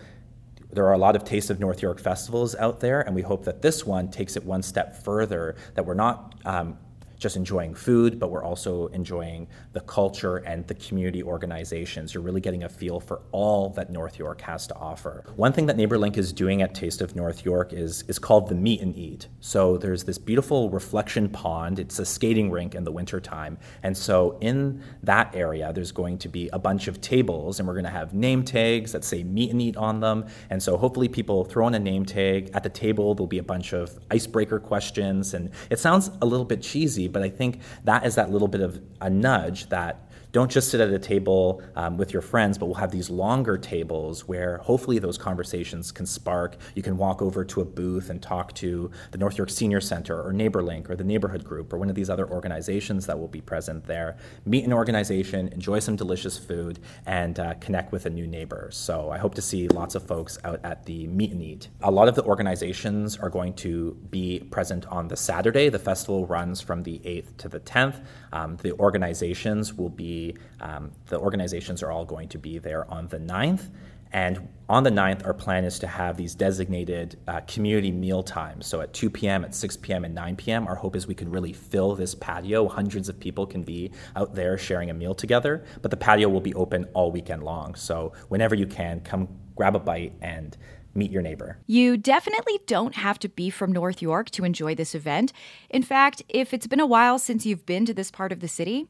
there 0.73 0.85
are 0.87 0.93
a 0.93 0.97
lot 0.97 1.15
of 1.15 1.23
Taste 1.23 1.49
of 1.49 1.59
North 1.59 1.81
York 1.81 1.99
festivals 1.99 2.55
out 2.55 2.79
there, 2.79 3.01
and 3.01 3.15
we 3.15 3.21
hope 3.21 3.45
that 3.45 3.61
this 3.61 3.85
one 3.85 4.09
takes 4.09 4.35
it 4.35 4.43
one 4.43 4.61
step 4.61 4.95
further, 5.03 5.55
that 5.75 5.85
we're 5.85 5.93
not 5.93 6.35
um, 6.45 6.77
just 7.23 7.37
enjoying 7.37 7.73
food, 7.73 8.19
but 8.19 8.29
we're 8.29 8.43
also 8.43 8.87
enjoying 8.87 9.47
the 9.71 9.79
culture 9.79 10.37
and 10.37 10.67
the 10.67 10.75
community 10.75 11.23
organizations. 11.23 12.13
You're 12.13 12.21
really 12.21 12.41
getting 12.41 12.63
a 12.63 12.69
feel 12.69 12.99
for 12.99 13.21
all 13.31 13.69
that 13.71 13.89
North 13.89 14.19
York 14.19 14.41
has 14.41 14.67
to 14.67 14.75
offer. 14.75 15.23
One 15.37 15.53
thing 15.53 15.65
that 15.67 15.77
NeighborLink 15.77 16.17
is 16.17 16.33
doing 16.33 16.61
at 16.61 16.75
Taste 16.75 17.01
of 17.01 17.15
North 17.15 17.45
York 17.45 17.71
is, 17.71 18.03
is 18.09 18.19
called 18.19 18.49
the 18.49 18.55
Meet 18.55 18.81
and 18.81 18.95
Eat. 18.95 19.29
So 19.39 19.77
there's 19.77 20.03
this 20.03 20.17
beautiful 20.17 20.69
reflection 20.69 21.29
pond. 21.29 21.79
It's 21.79 21.97
a 21.97 22.05
skating 22.05 22.51
rink 22.51 22.75
in 22.75 22.83
the 22.83 22.91
wintertime. 22.91 23.57
And 23.83 23.95
so 23.95 24.37
in 24.41 24.83
that 25.03 25.33
area, 25.33 25.71
there's 25.71 25.93
going 25.93 26.17
to 26.19 26.27
be 26.27 26.49
a 26.51 26.59
bunch 26.59 26.89
of 26.89 26.99
tables, 26.99 27.59
and 27.59 27.67
we're 27.67 27.73
going 27.73 27.85
to 27.85 27.89
have 27.89 28.13
name 28.13 28.43
tags 28.43 28.91
that 28.91 29.05
say 29.05 29.23
Meet 29.23 29.51
and 29.51 29.61
Eat 29.61 29.77
on 29.77 30.01
them. 30.01 30.25
And 30.49 30.61
so 30.61 30.75
hopefully 30.75 31.07
people 31.07 31.45
throw 31.45 31.67
in 31.69 31.73
a 31.73 31.79
name 31.79 32.05
tag. 32.05 32.51
At 32.53 32.63
the 32.63 32.69
table, 32.69 33.15
there'll 33.15 33.27
be 33.27 33.37
a 33.37 33.43
bunch 33.43 33.71
of 33.71 33.97
icebreaker 34.11 34.59
questions. 34.59 35.33
And 35.33 35.51
it 35.69 35.79
sounds 35.79 36.11
a 36.21 36.25
little 36.25 36.45
bit 36.45 36.61
cheesy, 36.61 37.07
but 37.13 37.23
I 37.23 37.29
think 37.29 37.61
that 37.85 38.05
is 38.05 38.15
that 38.15 38.31
little 38.31 38.47
bit 38.47 38.61
of 38.61 38.81
a 38.99 39.09
nudge 39.09 39.69
that 39.69 40.09
don't 40.33 40.49
just 40.49 40.71
sit 40.71 40.81
at 40.81 40.89
a 40.89 40.97
table 40.97 41.61
um, 41.75 41.95
with 41.95 42.11
your 42.11 42.23
friends, 42.23 42.57
but 42.57 42.65
we'll 42.65 42.75
have 42.75 42.91
these 42.91 43.09
longer 43.11 43.55
tables 43.55 44.27
where 44.27 44.57
hopefully 44.57 44.97
those 44.97 45.17
conversations 45.17 45.91
can 45.91 46.07
spark. 46.07 46.57
You 46.73 46.81
can 46.81 46.97
walk 46.97 47.21
over 47.21 47.45
to 47.45 47.61
a 47.61 47.65
booth 47.65 48.09
and 48.09 48.19
talk 48.19 48.51
to 48.55 48.89
the 49.11 49.19
North 49.19 49.37
York 49.37 49.51
Senior 49.51 49.79
Center 49.79 50.19
or 50.19 50.33
NeighborLink 50.33 50.89
or 50.89 50.95
the 50.95 51.03
Neighborhood 51.03 51.43
Group 51.43 51.71
or 51.71 51.77
one 51.77 51.87
of 51.87 51.95
these 51.95 52.09
other 52.09 52.27
organizations 52.27 53.05
that 53.05 53.17
will 53.17 53.27
be 53.27 53.41
present 53.41 53.85
there. 53.85 54.17
Meet 54.45 54.65
an 54.65 54.73
organization, 54.73 55.49
enjoy 55.49 55.77
some 55.77 55.95
delicious 55.95 56.35
food, 56.35 56.79
and 57.05 57.39
uh, 57.39 57.53
connect 57.61 57.91
with 57.91 58.07
a 58.07 58.09
new 58.09 58.25
neighbor. 58.25 58.69
So 58.71 59.11
I 59.11 59.19
hope 59.19 59.35
to 59.35 59.41
see 59.41 59.67
lots 59.67 59.93
of 59.93 60.01
folks 60.01 60.39
out 60.43 60.59
at 60.63 60.83
the 60.85 61.05
Meet 61.07 61.31
and 61.31 61.43
Eat. 61.43 61.67
A 61.83 61.91
lot 61.91 62.07
of 62.07 62.15
the 62.15 62.23
organizations 62.23 63.17
are 63.17 63.29
going 63.29 63.53
to 63.55 63.95
be 64.09 64.39
present 64.49 64.87
on 64.87 65.07
the 65.09 65.15
Saturday. 65.15 65.69
The 65.69 65.77
festival 65.77 66.25
runs 66.25 66.59
from 66.59 66.81
the 66.81 66.97
8th 67.05 67.37
to 67.37 67.49
the 67.49 67.59
10th. 67.59 68.03
Um, 68.31 68.57
the 68.63 68.71
organizations 68.79 69.75
will 69.75 69.89
be, 69.89 70.22
um, 70.61 70.91
the 71.07 71.19
organizations 71.19 71.83
are 71.83 71.91
all 71.91 72.05
going 72.05 72.29
to 72.29 72.37
be 72.37 72.57
there 72.59 72.89
on 72.89 73.07
the 73.07 73.19
9th. 73.19 73.69
And 74.13 74.47
on 74.69 74.83
the 74.83 74.91
9th, 74.91 75.25
our 75.25 75.33
plan 75.33 75.65
is 75.65 75.79
to 75.79 75.87
have 75.87 76.17
these 76.17 76.35
designated 76.35 77.17
uh, 77.27 77.41
community 77.47 77.91
meal 77.91 78.21
times. 78.21 78.67
So 78.67 78.79
at 78.81 78.93
2 78.93 79.09
p.m., 79.09 79.43
at 79.43 79.55
6 79.55 79.77
p.m., 79.77 80.05
and 80.05 80.13
9 80.13 80.35
p.m., 80.35 80.67
our 80.67 80.75
hope 80.75 80.95
is 80.95 81.07
we 81.07 81.15
can 81.15 81.31
really 81.31 81.51
fill 81.51 81.95
this 81.95 82.13
patio. 82.13 82.67
Hundreds 82.67 83.09
of 83.09 83.19
people 83.19 83.47
can 83.47 83.63
be 83.63 83.91
out 84.15 84.35
there 84.35 84.55
sharing 84.57 84.91
a 84.91 84.93
meal 84.93 85.15
together, 85.15 85.65
but 85.81 85.89
the 85.89 85.97
patio 85.97 86.29
will 86.29 86.41
be 86.41 86.53
open 86.53 86.85
all 86.93 87.11
weekend 87.11 87.43
long. 87.43 87.73
So 87.73 88.13
whenever 88.29 88.53
you 88.53 88.67
can, 88.67 89.01
come 89.01 89.27
grab 89.55 89.75
a 89.75 89.79
bite 89.79 90.13
and 90.21 90.55
meet 90.95 91.11
your 91.11 91.23
neighbor. 91.23 91.57
You 91.65 91.97
definitely 91.97 92.59
don't 92.67 92.95
have 92.95 93.17
to 93.19 93.29
be 93.29 93.49
from 93.49 93.71
North 93.71 94.01
York 94.01 94.29
to 94.31 94.45
enjoy 94.45 94.75
this 94.75 94.93
event. 94.93 95.33
In 95.71 95.81
fact, 95.81 96.21
if 96.29 96.53
it's 96.53 96.67
been 96.67 96.79
a 96.79 96.85
while 96.85 97.17
since 97.17 97.47
you've 97.47 97.65
been 97.65 97.85
to 97.85 97.93
this 97.95 98.11
part 98.11 98.31
of 98.31 98.41
the 98.41 98.47
city, 98.47 98.87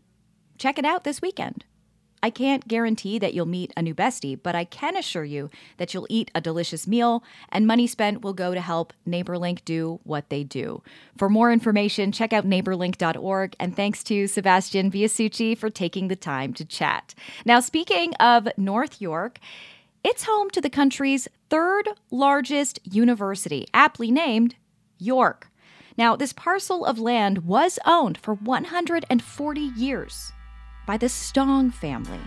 check 0.58 0.78
it 0.80 0.86
out 0.86 1.04
this 1.04 1.22
weekend. 1.22 1.66
I 2.24 2.30
can't 2.30 2.70
guarantee 2.70 3.20
that 3.20 3.34
you'll 3.34 3.46
meet 3.46 3.74
a 3.76 3.82
new 3.82 3.94
bestie, 3.94 4.40
but 4.42 4.56
I 4.56 4.64
can 4.64 4.96
assure 4.96 5.26
you 5.26 5.50
that 5.76 5.94
you'll 5.94 6.08
eat 6.10 6.32
a 6.34 6.40
delicious 6.40 6.88
meal 6.88 7.22
and 7.50 7.68
money 7.68 7.86
spent 7.86 8.22
will 8.22 8.32
go 8.32 8.54
to 8.54 8.62
help 8.62 8.94
NeighborLink 9.06 9.66
do 9.66 10.00
what 10.06 10.30
they 10.30 10.46
do. 10.46 10.82
For 11.18 11.28
more 11.28 11.52
information, 11.52 12.14
check 12.14 12.32
out 12.32 12.46
neighborlink.org 12.46 13.58
and 13.60 13.76
thanks 13.76 14.06
to 14.06 14.28
Sebastian 14.28 14.90
Biasucci 14.90 15.58
for 15.58 15.70
taking 15.70 16.08
the 16.08 16.16
time 16.16 16.54
to 16.54 16.64
chat. 16.64 17.14
Now, 17.44 17.60
speaking 17.60 18.14
of 18.22 18.48
North 18.56 19.02
York, 19.02 19.40
it's 20.02 20.24
home 20.24 20.50
to 20.52 20.62
the 20.62 20.70
country's 20.70 21.28
third 21.50 21.90
largest 22.10 22.80
university, 22.86 23.68
aptly 23.74 24.12
named 24.12 24.56
York. 24.98 25.50
Now, 25.98 26.16
this 26.16 26.32
parcel 26.32 26.86
of 26.86 27.00
land 27.00 27.40
was 27.40 27.80
owned 27.86 28.18
for 28.18 28.34
140 28.34 29.60
years 29.60 30.32
by 30.86 30.98
the 30.98 31.08
Stong 31.08 31.72
family. 31.72 32.20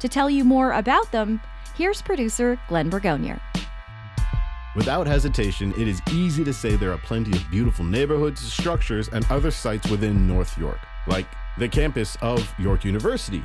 To 0.00 0.08
tell 0.08 0.28
you 0.28 0.44
more 0.44 0.72
about 0.72 1.12
them, 1.12 1.40
here's 1.74 2.02
producer 2.02 2.58
Glenn 2.68 2.90
Bragonier. 2.90 3.40
Without 4.74 5.06
hesitation, 5.06 5.72
it 5.76 5.86
is 5.86 6.00
easy 6.12 6.44
to 6.44 6.52
say 6.52 6.76
there 6.76 6.92
are 6.92 6.98
plenty 6.98 7.36
of 7.36 7.50
beautiful 7.50 7.84
neighborhoods, 7.84 8.40
structures, 8.40 9.08
and 9.08 9.24
other 9.30 9.50
sites 9.50 9.90
within 9.90 10.26
North 10.26 10.56
York, 10.56 10.78
like 11.06 11.26
the 11.58 11.68
campus 11.68 12.16
of 12.22 12.52
York 12.58 12.84
University 12.84 13.44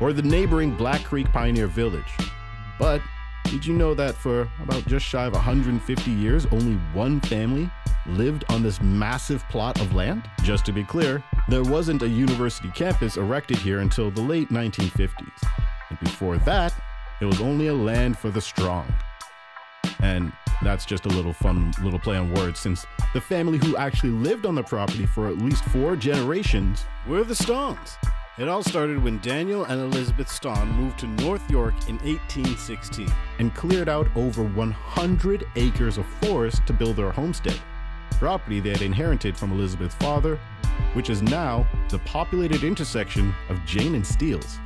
or 0.00 0.12
the 0.12 0.22
neighboring 0.22 0.76
Black 0.76 1.02
Creek 1.04 1.26
Pioneer 1.32 1.66
Village. 1.66 2.12
But 2.78 3.00
did 3.44 3.64
you 3.64 3.74
know 3.74 3.94
that 3.94 4.14
for 4.14 4.48
about 4.60 4.86
just 4.86 5.06
shy 5.06 5.24
of 5.24 5.32
150 5.32 6.10
years, 6.10 6.46
only 6.46 6.74
one 6.92 7.20
family 7.22 7.70
lived 8.06 8.44
on 8.50 8.62
this 8.62 8.80
massive 8.82 9.48
plot 9.48 9.80
of 9.80 9.94
land? 9.94 10.28
Just 10.42 10.66
to 10.66 10.72
be 10.72 10.84
clear, 10.84 11.22
there 11.48 11.62
wasn't 11.62 12.02
a 12.02 12.08
university 12.08 12.70
campus 12.70 13.16
erected 13.16 13.58
here 13.58 13.80
until 13.80 14.10
the 14.10 14.20
late 14.20 14.48
1950s. 14.48 15.48
And 15.90 16.00
before 16.00 16.38
that, 16.38 16.74
it 17.20 17.24
was 17.24 17.40
only 17.40 17.68
a 17.68 17.74
land 17.74 18.18
for 18.18 18.30
the 18.30 18.40
strong. 18.40 18.92
And 20.00 20.32
that's 20.62 20.84
just 20.84 21.06
a 21.06 21.10
little 21.10 21.32
fun 21.32 21.72
little 21.82 21.98
play 21.98 22.16
on 22.16 22.32
words 22.34 22.58
since 22.58 22.86
the 23.14 23.20
family 23.20 23.58
who 23.58 23.76
actually 23.76 24.10
lived 24.10 24.46
on 24.46 24.54
the 24.54 24.62
property 24.62 25.06
for 25.06 25.28
at 25.28 25.38
least 25.38 25.64
four 25.66 25.96
generations 25.96 26.84
were 27.06 27.24
the 27.24 27.34
Stongs. 27.34 27.96
It 28.38 28.48
all 28.48 28.62
started 28.62 29.02
when 29.02 29.18
Daniel 29.20 29.64
and 29.64 29.80
Elizabeth 29.80 30.28
Stong 30.28 30.70
moved 30.74 30.98
to 30.98 31.06
North 31.06 31.48
York 31.50 31.74
in 31.88 31.96
1816 32.00 33.10
and 33.38 33.54
cleared 33.54 33.88
out 33.88 34.08
over 34.14 34.42
100 34.42 35.46
acres 35.56 35.96
of 35.96 36.06
forest 36.22 36.66
to 36.66 36.74
build 36.74 36.96
their 36.96 37.12
homestead, 37.12 37.58
property 38.18 38.60
they 38.60 38.70
had 38.70 38.82
inherited 38.82 39.36
from 39.38 39.52
Elizabeth's 39.52 39.94
father, 39.94 40.38
which 40.94 41.10
is 41.10 41.22
now 41.22 41.66
the 41.88 41.98
populated 42.00 42.64
intersection 42.64 43.34
of 43.48 43.64
Jane 43.64 43.94
and 43.94 44.06
Steeles. 44.06 44.58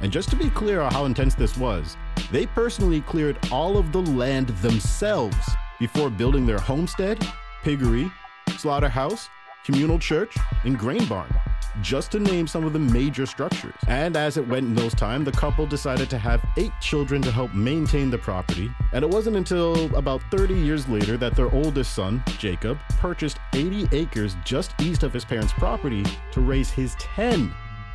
And 0.00 0.12
just 0.12 0.28
to 0.30 0.36
be 0.36 0.50
clear 0.50 0.80
on 0.80 0.92
how 0.92 1.04
intense 1.04 1.34
this 1.34 1.56
was, 1.56 1.96
they 2.30 2.46
personally 2.46 3.00
cleared 3.02 3.38
all 3.50 3.78
of 3.78 3.92
the 3.92 4.02
land 4.02 4.48
themselves 4.60 5.36
before 5.78 6.10
building 6.10 6.46
their 6.46 6.58
homestead, 6.58 7.26
piggery, 7.62 8.10
slaughterhouse, 8.56 9.28
communal 9.64 9.98
church, 9.98 10.34
and 10.64 10.78
grain 10.78 11.04
barn 11.06 11.34
just 11.82 12.12
to 12.12 12.18
name 12.18 12.46
some 12.46 12.64
of 12.64 12.72
the 12.72 12.78
major 12.78 13.26
structures. 13.26 13.74
And 13.88 14.16
as 14.16 14.36
it 14.36 14.46
went 14.46 14.66
in 14.66 14.74
those 14.74 14.94
time, 14.94 15.24
the 15.24 15.32
couple 15.32 15.66
decided 15.66 16.10
to 16.10 16.18
have 16.18 16.44
eight 16.56 16.72
children 16.80 17.22
to 17.22 17.30
help 17.30 17.54
maintain 17.54 18.10
the 18.10 18.18
property. 18.18 18.70
And 18.92 19.02
it 19.04 19.10
wasn't 19.10 19.36
until 19.36 19.94
about 19.96 20.22
30 20.30 20.54
years 20.54 20.88
later 20.88 21.16
that 21.16 21.36
their 21.36 21.52
oldest 21.52 21.94
son, 21.94 22.22
Jacob, 22.38 22.78
purchased 22.98 23.38
80 23.54 23.88
acres 23.92 24.36
just 24.44 24.72
east 24.80 25.02
of 25.02 25.12
his 25.12 25.24
parents' 25.24 25.52
property 25.52 26.04
to 26.32 26.40
raise 26.40 26.70
his 26.70 26.94
10. 26.96 27.52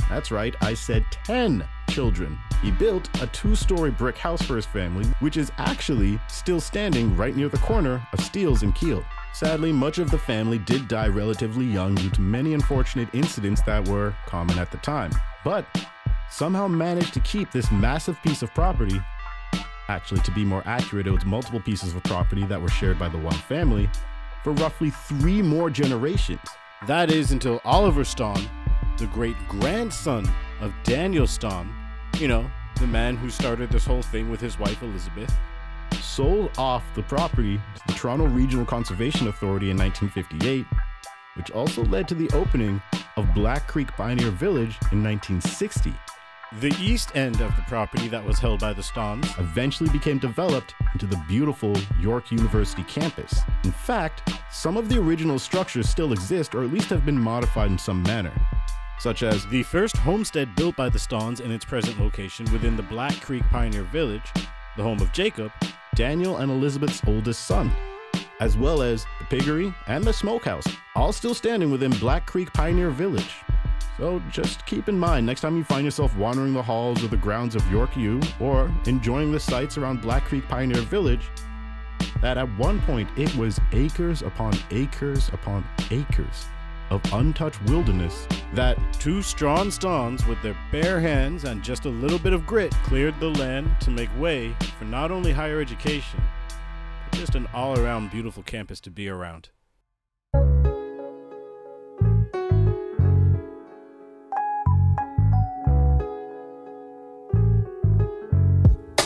That's 0.10 0.32
right, 0.32 0.56
I 0.62 0.74
said 0.74 1.06
10 1.26 1.66
children. 1.90 2.38
He 2.62 2.72
built 2.72 3.10
a 3.22 3.28
two 3.28 3.56
story 3.56 3.92
brick 3.92 4.18
house 4.18 4.42
for 4.42 4.56
his 4.56 4.66
family, 4.66 5.06
which 5.20 5.38
is 5.38 5.52
actually 5.58 6.20
still 6.28 6.62
standing 6.62 7.16
right 7.16 7.36
near 7.36 7.50
the 7.50 7.58
corner 7.58 8.06
of 8.14 8.20
Steeles 8.20 8.64
and 8.64 8.74
Keele. 8.74 9.04
Sadly, 9.34 9.72
much 9.72 9.98
of 9.98 10.12
the 10.12 10.18
family 10.18 10.58
did 10.58 10.88
die 10.88 11.08
relatively 11.08 11.66
young 11.66 11.96
due 11.96 12.10
to 12.10 12.22
many 12.22 12.54
unfortunate 12.54 13.08
incidents 13.14 13.62
that 13.64 13.88
were 13.88 14.14
common 14.28 14.60
at 14.60 14.72
the 14.72 14.78
time, 14.78 15.12
but 15.46 15.66
somehow 16.30 16.68
managed 16.68 17.14
to 17.14 17.20
keep 17.22 17.52
this 17.52 17.72
massive 17.72 18.22
piece 18.24 18.42
of 18.42 18.54
property. 18.54 19.02
Actually, 19.88 20.22
to 20.22 20.32
be 20.32 20.46
more 20.46 20.64
accurate, 20.66 21.08
it 21.08 21.12
was 21.12 21.26
multiple 21.26 21.60
pieces 21.62 21.96
of 21.96 22.04
property 22.04 22.46
that 22.46 22.62
were 22.62 22.70
shared 22.70 23.00
by 23.00 23.10
the 23.10 23.18
one 23.18 23.34
family 23.34 23.90
for 24.44 24.54
roughly 24.54 24.90
three 24.90 25.42
more 25.42 25.70
generations. 25.70 26.42
That 26.88 27.12
is 27.12 27.32
until 27.32 27.62
Oliver 27.64 28.04
Stong, 28.04 28.48
the 28.98 29.08
great 29.08 29.36
grandson 29.48 30.30
of 30.60 30.74
Daniel 30.84 31.26
Stong, 31.26 31.74
you 32.18 32.28
know, 32.28 32.50
the 32.80 32.88
man 32.88 33.16
who 33.16 33.30
started 33.30 33.70
this 33.70 33.86
whole 33.86 34.02
thing 34.02 34.30
with 34.30 34.42
his 34.42 34.60
wife 34.60 34.82
Elizabeth, 34.82 35.34
sold 36.12 36.52
off 36.58 36.84
the 36.94 37.04
property 37.04 37.58
to 37.58 37.82
the 37.88 37.94
Toronto 37.94 38.26
Regional 38.26 38.66
Conservation 38.66 39.30
Authority 39.30 39.70
in 39.70 39.78
1958, 39.78 40.66
which 41.36 41.52
also 41.52 41.86
led 41.86 42.08
to 42.10 42.16
the 42.16 42.30
opening 42.36 42.82
of 43.16 43.34
Black 43.34 43.66
Creek 43.68 43.88
Pioneer 43.94 44.32
Village 44.32 44.78
in 44.92 45.02
1960. 45.02 45.94
The 46.60 46.76
east 46.82 47.16
end 47.16 47.40
of 47.40 47.56
the 47.56 47.62
property 47.62 48.10
that 48.10 48.26
was 48.26 48.40
held 48.40 48.60
by 48.60 48.74
the 48.74 48.82
Stongs 48.82 49.40
eventually 49.40 49.90
became 49.90 50.20
developed 50.20 50.76
into 50.92 51.06
the 51.06 51.24
beautiful 51.30 51.78
York 51.98 52.30
University 52.30 52.84
campus. 52.84 53.40
In 53.64 53.72
fact, 53.72 54.34
some 54.52 54.76
of 54.76 54.90
the 54.90 55.00
original 55.00 55.40
structures 55.40 55.88
still 55.88 56.12
exist 56.12 56.54
or 56.54 56.64
at 56.66 56.74
least 56.74 56.90
have 56.90 57.06
been 57.06 57.18
modified 57.18 57.72
in 57.72 57.78
some 57.78 58.04
manner, 58.04 58.34
such 59.00 59.24
as 59.24 59.48
the 59.48 59.64
first 59.64 59.96
homestead 59.96 60.54
built 60.58 60.76
by 60.76 60.90
the 60.90 61.00
Stongs 61.00 61.40
in 61.40 61.52
its 61.52 61.64
present 61.64 61.98
location 62.02 62.52
within 62.52 62.76
the 62.76 62.84
Black 62.84 63.18
Creek 63.22 63.44
Pioneer 63.50 63.84
Village, 63.84 64.30
the 64.78 64.84
home 64.84 65.00
of 65.00 65.12
Jacob, 65.12 65.52
Daniel 65.96 66.38
and 66.38 66.52
Elizabeth's 66.52 67.02
oldest 67.06 67.46
son, 67.46 67.72
as 68.40 68.58
well 68.58 68.82
as 68.82 69.06
the 69.20 69.26
piggery 69.26 69.74
and 69.88 70.04
the 70.04 70.14
smokehouse, 70.14 70.66
all 70.96 71.12
still 71.12 71.34
standing 71.34 71.72
within 71.72 71.92
Black 71.92 72.26
Creek 72.26 72.52
Pioneer 72.54 72.90
Village. 72.90 73.36
So 73.98 74.22
just 74.32 74.66
keep 74.66 74.90
in 74.90 74.98
mind 74.98 75.26
next 75.26 75.42
time 75.42 75.58
you 75.58 75.64
find 75.64 75.86
yourself 75.86 76.16
wandering 76.18 76.54
the 76.54 76.64
halls 76.64 77.04
or 77.04 77.08
the 77.08 77.18
grounds 77.18 77.56
of 77.56 77.72
York 77.72 77.96
U 77.98 78.20
or 78.40 78.74
enjoying 78.88 79.32
the 79.32 79.40
sights 79.40 79.78
around 79.78 80.02
Black 80.02 80.26
Creek 80.26 80.48
Pioneer 80.48 80.82
Village 80.82 81.30
that 82.22 82.38
at 82.38 82.50
one 82.58 82.82
point 82.82 83.10
it 83.18 83.34
was 83.36 83.60
acres 83.74 84.22
upon 84.22 84.54
acres 84.72 85.30
upon 85.30 85.64
acres 85.92 86.46
of 86.92 87.02
untouched 87.14 87.64
wilderness 87.64 88.28
that 88.54 88.78
two 89.00 89.22
strong 89.22 89.72
stones 89.72 90.28
with 90.28 90.40
their 90.44 90.56
bare 90.72 91.00
hands 91.00 91.46
and 91.46 91.64
just 91.64 91.86
a 91.86 91.90
little 91.90 92.20
bit 92.20 92.34
of 92.34 92.46
grit 92.46 92.72
cleared 92.84 93.18
the 93.20 93.30
land 93.30 93.72
to 93.80 93.90
make 93.90 94.10
way 94.20 94.54
for 94.78 94.86
not 94.86 95.10
only 95.10 95.32
higher 95.32 95.60
education, 95.60 96.22
but 97.10 97.18
just 97.18 97.34
an 97.34 97.48
all 97.54 97.80
around 97.80 98.12
beautiful 98.12 98.44
campus 98.44 98.80
to 98.82 98.92
be 98.92 99.10
around. 99.10 99.50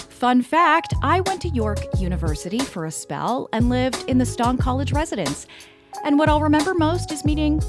Fun 0.10 0.42
fact 0.42 0.96
I 1.04 1.22
went 1.22 1.40
to 1.44 1.50
York 1.50 1.78
University 2.00 2.58
for 2.58 2.86
a 2.86 2.92
spell 2.92 3.48
and 3.54 3.70
lived 3.70 4.06
in 4.08 4.18
the 4.18 4.26
Stong 4.26 4.58
College 4.58 4.92
residence. 4.92 5.46
And 6.04 6.20
what 6.20 6.30
I'll 6.30 6.42
remember 6.42 6.74
most 6.74 7.12
is 7.12 7.26
meeting 7.26 7.62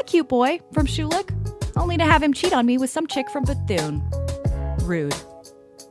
a 0.00 0.04
cute 0.04 0.28
boy 0.28 0.60
from 0.72 0.86
Schulich, 0.86 1.30
only 1.76 1.96
to 1.96 2.04
have 2.04 2.22
him 2.22 2.32
cheat 2.32 2.52
on 2.52 2.66
me 2.66 2.78
with 2.78 2.90
some 2.90 3.06
chick 3.06 3.30
from 3.30 3.44
Bethune. 3.44 4.02
Rude. 4.82 5.14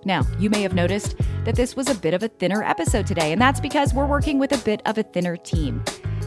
Now, 0.05 0.25
you 0.39 0.49
may 0.49 0.61
have 0.61 0.73
noticed 0.73 1.15
that 1.43 1.55
this 1.55 1.75
was 1.75 1.89
a 1.89 1.95
bit 1.95 2.13
of 2.13 2.23
a 2.23 2.27
thinner 2.27 2.63
episode 2.63 3.05
today, 3.05 3.31
and 3.31 3.41
that's 3.41 3.59
because 3.59 3.93
we're 3.93 4.05
working 4.05 4.39
with 4.39 4.51
a 4.51 4.63
bit 4.63 4.81
of 4.85 4.97
a 4.97 5.03
thinner 5.03 5.35
team. 5.35 5.83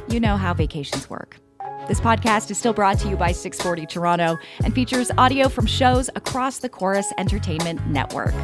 You 0.09 0.21
know 0.21 0.37
how 0.37 0.53
vacations 0.53 1.09
work. 1.09 1.39
This 1.89 2.01
podcast 2.01 2.51
is 2.51 2.59
still 2.59 2.73
brought 2.73 2.99
to 3.01 3.09
you 3.09 3.17
by 3.17 3.33
640 3.33 3.87
Toronto 3.87 4.39
and 4.65 4.73
features 4.73 5.11
audio 5.19 5.49
from 5.49 5.67
shows 5.67 6.09
across 6.15 6.59
the 6.59 6.69
Chorus 6.69 7.13
Entertainment 7.19 7.85
Network. 7.89 8.35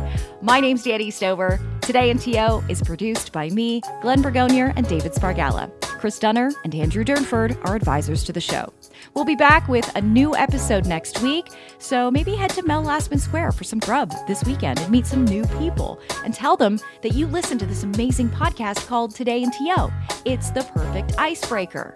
My 0.42 0.58
name's 0.60 0.84
Dani 0.84 1.12
Stover. 1.12 1.60
Today 1.80 2.10
in 2.10 2.18
TO 2.18 2.64
is 2.68 2.82
produced 2.82 3.32
by 3.32 3.48
me, 3.50 3.80
Glenn 4.02 4.22
Bragonier, 4.22 4.72
and 4.76 4.88
David 4.88 5.12
Spargala. 5.12 5.70
Chris 5.98 6.18
Dunner 6.18 6.52
and 6.64 6.74
Andrew 6.74 7.04
Durnford 7.04 7.58
are 7.66 7.74
advisors 7.74 8.24
to 8.24 8.32
the 8.32 8.40
show. 8.40 8.72
We'll 9.14 9.24
be 9.24 9.34
back 9.34 9.68
with 9.68 9.90
a 9.96 10.00
new 10.00 10.34
episode 10.36 10.86
next 10.86 11.20
week, 11.22 11.48
so 11.78 12.10
maybe 12.10 12.34
head 12.34 12.50
to 12.50 12.62
Mel 12.62 12.84
Lastman 12.84 13.18
Square 13.18 13.52
for 13.52 13.64
some 13.64 13.80
grub 13.80 14.12
this 14.26 14.44
weekend 14.44 14.78
and 14.78 14.90
meet 14.90 15.06
some 15.06 15.24
new 15.24 15.44
people 15.58 16.00
and 16.24 16.32
tell 16.32 16.56
them 16.56 16.78
that 17.02 17.14
you 17.14 17.26
listen 17.26 17.58
to 17.58 17.66
this 17.66 17.82
amazing 17.82 18.28
podcast 18.28 18.86
called 18.86 19.14
Today 19.14 19.42
in 19.42 19.50
TO. 19.50 19.90
It's 20.24 20.50
the 20.50 20.62
perfect 20.74 21.18
icebreaker. 21.18 21.94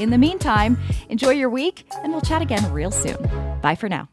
In 0.00 0.10
the 0.10 0.18
meantime, 0.18 0.78
enjoy 1.10 1.30
your 1.30 1.50
week, 1.50 1.84
and 2.02 2.12
we'll 2.12 2.22
chat 2.22 2.42
again 2.42 2.72
real 2.72 2.90
soon. 2.90 3.16
Bye 3.60 3.74
for 3.74 3.88
now. 3.88 4.08